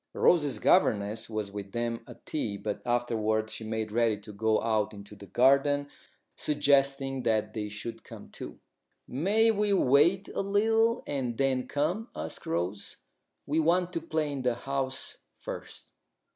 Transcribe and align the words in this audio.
Rose's 0.15 0.57
governess 0.57 1.29
was 1.29 1.51
with 1.51 1.73
them 1.73 2.03
at 2.07 2.25
tea, 2.25 2.57
but 2.57 2.81
afterwards 2.87 3.53
she 3.53 3.63
made 3.63 3.91
ready 3.91 4.17
to 4.21 4.33
go 4.33 4.59
out 4.63 4.95
into 4.95 5.15
the 5.15 5.27
garden, 5.27 5.87
suggesting 6.35 7.21
that 7.21 7.53
they 7.53 7.69
should 7.69 8.03
come 8.03 8.27
too. 8.29 8.59
"May 9.07 9.51
we 9.51 9.73
wait 9.73 10.27
a 10.29 10.41
little 10.41 11.03
and 11.05 11.37
then 11.37 11.67
come?" 11.67 12.09
asked 12.15 12.47
Rose. 12.47 12.97
"We 13.45 13.59
want 13.59 13.93
to 13.93 14.01
play 14.01 14.31
in 14.31 14.41
the 14.41 14.55
house 14.55 15.17
first." 15.37 15.91